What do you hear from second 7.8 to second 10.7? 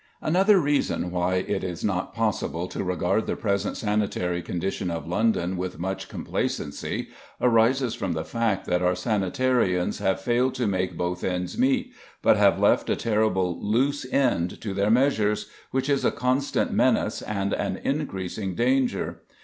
from the fact that our sanitarians have failed to